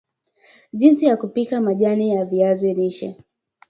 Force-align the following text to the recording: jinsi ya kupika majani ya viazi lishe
jinsi 0.73 1.05
ya 1.05 1.17
kupika 1.17 1.61
majani 1.61 2.09
ya 2.09 2.25
viazi 2.25 2.73
lishe 2.73 3.17